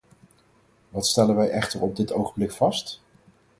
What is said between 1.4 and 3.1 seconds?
echter op dit ogenblik vast?